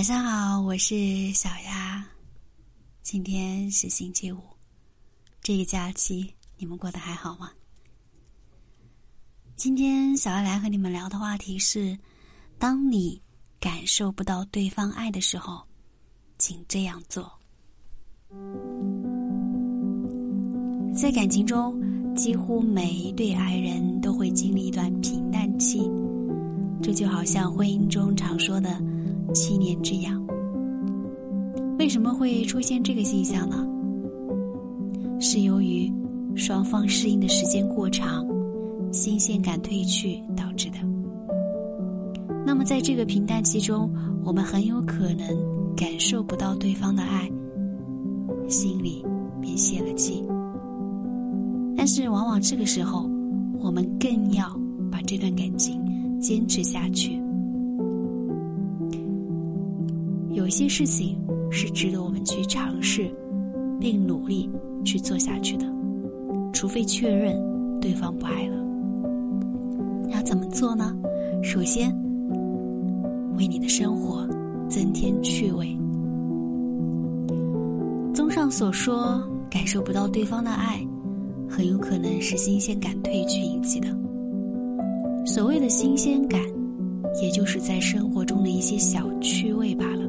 [0.00, 2.02] 晚上好，我是小丫。
[3.02, 4.38] 今天是星期五，
[5.42, 7.50] 这个假期你们过得还好吗？
[9.56, 11.98] 今天小丫来和你们聊的话题是：
[12.58, 13.20] 当你
[13.60, 15.60] 感受不到对方爱的时候，
[16.38, 17.30] 请这样做。
[20.94, 21.78] 在感情中，
[22.16, 25.90] 几乎每一对爱人都会经历一段平淡期，
[26.82, 28.80] 这就好像婚姻中常说的
[29.32, 30.24] “七年之痒”。
[31.78, 33.66] 为什么会出现这个现象呢？
[35.18, 35.92] 是由于
[36.34, 38.26] 双方适应的时间过长。
[38.92, 40.78] 新鲜感褪去导致的。
[42.44, 43.88] 那么，在这个平淡期中，
[44.24, 45.28] 我们很有可能
[45.76, 47.30] 感受不到对方的爱，
[48.48, 49.04] 心里
[49.40, 50.24] 便泄了气。
[51.76, 53.08] 但是，往往这个时候，
[53.60, 54.58] 我们更要
[54.90, 55.80] 把这段感情
[56.20, 57.19] 坚持下去。
[60.50, 61.16] 有些事情
[61.48, 63.08] 是值得我们去尝试，
[63.78, 64.50] 并努力
[64.84, 65.64] 去做下去的，
[66.52, 67.40] 除非确认
[67.80, 68.56] 对方不爱了。
[70.08, 70.92] 要怎么做呢？
[71.40, 71.88] 首先，
[73.36, 74.26] 为你的生活
[74.68, 75.68] 增添趣味。
[78.12, 80.84] 综上所说，感受不到对方的爱，
[81.48, 83.86] 很有可能是新鲜感褪去引起的。
[85.24, 86.42] 所谓的新鲜感，
[87.22, 89.99] 也就是在生活中的一些小趣味罢了。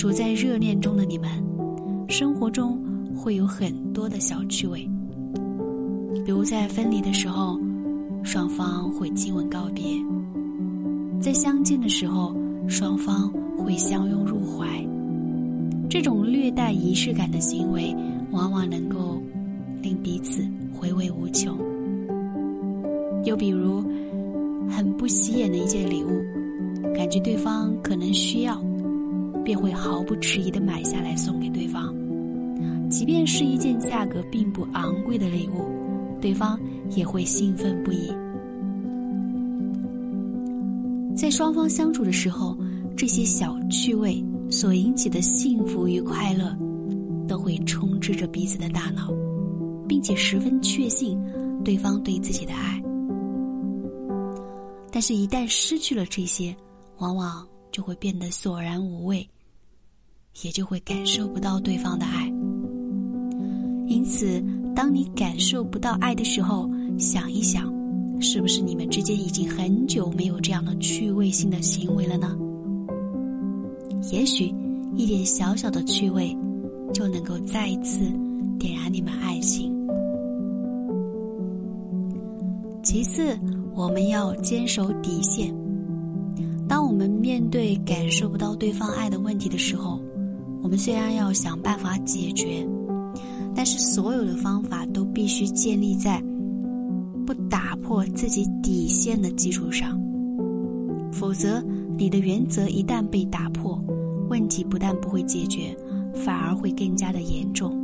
[0.00, 1.28] 处在热恋中的你们，
[2.08, 2.82] 生活中
[3.14, 4.88] 会有很多的小趣味，
[6.24, 7.60] 比如在分离的时候。
[8.22, 9.82] 双方会亲吻告别，
[11.20, 12.34] 在相见的时候，
[12.66, 14.66] 双方会相拥入怀。
[15.88, 17.94] 这种略带仪式感的行为，
[18.30, 19.20] 往往能够
[19.82, 21.58] 令彼此回味无穷。
[23.24, 23.84] 又比如，
[24.66, 26.22] 很不起眼的一件礼物，
[26.94, 28.62] 感觉对方可能需要，
[29.50, 31.92] 便会毫不迟疑的买下来送给对方。
[32.88, 35.68] 即便是一件价格并不昂贵的礼物。
[36.20, 36.56] 对方
[36.90, 38.12] 也会兴奋不已。
[41.16, 42.56] 在双方相处的时候，
[42.96, 46.56] 这些小趣味所引起的幸福与快乐，
[47.26, 49.10] 都会充斥着彼此的大脑，
[49.88, 51.18] 并且十分确信
[51.64, 52.80] 对方对自己的爱。
[54.92, 56.54] 但是，一旦失去了这些，
[56.98, 59.26] 往往就会变得索然无味，
[60.42, 62.26] 也就会感受不到对方的爱。
[63.86, 64.42] 因此。
[64.72, 67.70] 当你感受不到爱的时候，想一想，
[68.20, 72.38] 是不是你们之间已经很久没有这样的趣味性的行为了呢？
[74.12, 74.54] 也许
[74.94, 76.34] 一点小小的趣味，
[76.94, 77.98] 就能够再一次
[78.58, 79.76] 点燃你们爱情。
[82.82, 83.36] 其次，
[83.74, 85.52] 我们要坚守底线。
[86.68, 90.00] 当我们面对感受不到对方爱的问题的时候，
[90.62, 92.66] 我们虽然要想办法解决。
[93.52, 96.22] 但是，所有的方法都必须建立在
[97.26, 100.00] 不打破自己底线的基础上，
[101.12, 101.60] 否则，
[101.98, 103.82] 你的原则一旦被打破，
[104.28, 105.76] 问题不但不会解决，
[106.14, 107.76] 反而会更加的严重。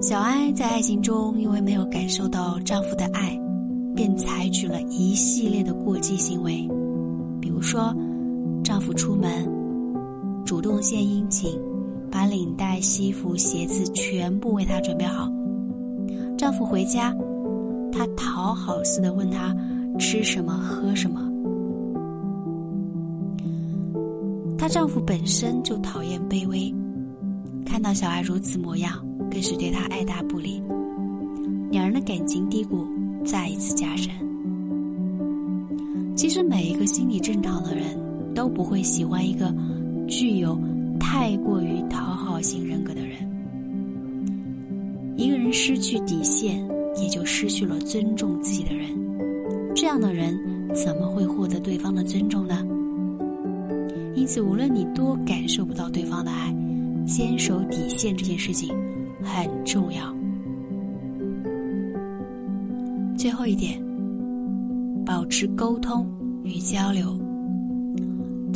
[0.00, 3.38] 小艾在爱情中，因为没有感受到丈夫的爱，
[3.94, 6.66] 便采取了一系列的过激行为，
[7.38, 7.94] 比如说，
[8.64, 9.46] 丈夫出门
[10.46, 11.60] 主动献殷勤。
[12.08, 15.30] 把领带、西服、鞋子全部为她准备好。
[16.38, 17.14] 丈夫回家，
[17.92, 19.54] 她讨好似的问他
[19.98, 21.30] 吃什么、喝什么。
[24.56, 26.74] 她丈夫本身就讨厌卑微，
[27.66, 30.62] 看到小孩如此模样，更是对她爱答不理。
[31.70, 32.86] 两人的感情低谷
[33.26, 34.10] 再一次加深。
[36.16, 37.98] 其实，每一个心理正常的人
[38.34, 39.54] 都不会喜欢一个
[40.06, 40.58] 具有。
[40.98, 43.16] 太过于讨好型人格的人，
[45.16, 46.66] 一个人失去底线，
[47.00, 48.88] 也就失去了尊重自己的人。
[49.74, 50.36] 这样的人
[50.74, 52.66] 怎么会获得对方的尊重呢？
[54.14, 56.52] 因此，无论你多感受不到对方的爱，
[57.06, 58.74] 坚守底线这件事情
[59.22, 60.12] 很重要。
[63.16, 63.80] 最后一点，
[65.04, 66.06] 保持沟通
[66.42, 67.16] 与交流。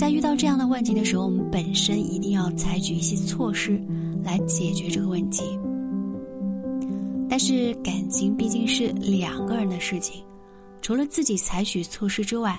[0.00, 3.79] 在遇到这样的问题的时候，我们本身一定要采取一些措施
[4.25, 5.43] 来解决这个问题。
[7.29, 10.25] 但是感情毕竟是两个人的事情，
[10.81, 12.58] 除了自己采取措施之外，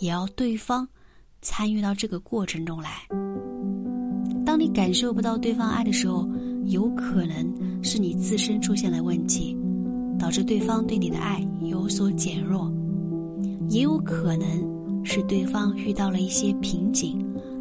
[0.00, 0.86] 也要对方
[1.40, 2.90] 参与到这个过程中来。
[4.44, 6.28] 当你感受不到对方爱的时候，
[6.66, 9.56] 有可能是你自身出现了问题，
[10.18, 12.70] 导致对方对你的爱有所减弱，
[13.70, 14.71] 也有可能。
[15.04, 17.18] 是对方遇到了一些瓶颈，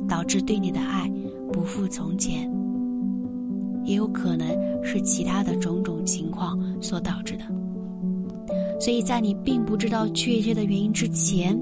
[0.08, 1.12] 导致对你的爱
[1.52, 2.50] 不复从前；
[3.84, 4.48] 也有可能
[4.84, 7.44] 是其他的种种情况所导致的。
[8.80, 11.60] 所以在你并不知道确切的原因之前，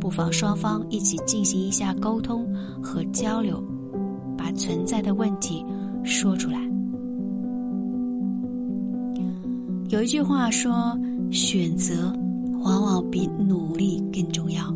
[0.00, 2.46] 不妨双方一起进行一下沟通
[2.82, 3.62] 和交流，
[4.36, 5.64] 把存在的问题
[6.02, 6.58] 说出来。
[9.90, 10.96] 有一句话说
[11.30, 12.12] ：“选择
[12.62, 14.74] 往往比努力更重要。”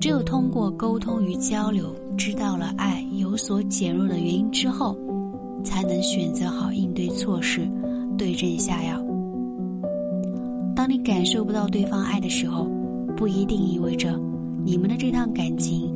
[0.00, 4.96] 只有通过沟通与交流，知道了爱有所减弱的原因之后，
[5.62, 7.68] 才能选择好应对措施，
[8.16, 8.98] 对症下药。
[10.74, 12.66] 当你感受不到对方爱的时候，
[13.14, 14.18] 不一定意味着
[14.64, 15.94] 你们的这趟感情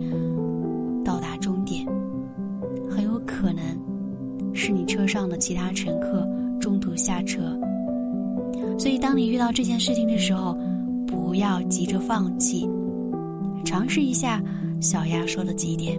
[1.02, 1.86] 到达终点，
[2.90, 3.64] 很有可能
[4.52, 6.28] 是你车上的其他乘客
[6.60, 7.58] 中途下车。
[8.78, 10.54] 所以，当你遇到这件事情的时候，
[11.06, 12.68] 不要急着放弃，
[13.64, 14.42] 尝试一下
[14.80, 15.98] 小鸭说的几点，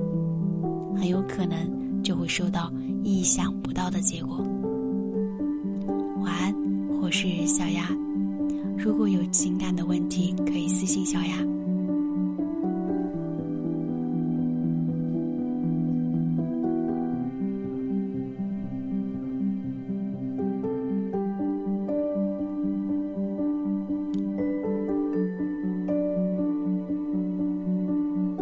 [0.95, 1.57] 很有可能
[2.03, 2.71] 就会收到
[3.03, 4.37] 意想不到的结果。
[6.21, 6.55] 晚安，
[7.01, 7.89] 我是小鸭。
[8.77, 10.04] 如果有情感的问，